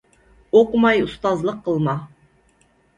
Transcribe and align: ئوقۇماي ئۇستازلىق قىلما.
ئوقۇماي 0.59 1.05
ئۇستازلىق 1.05 1.63
قىلما. 1.71 1.97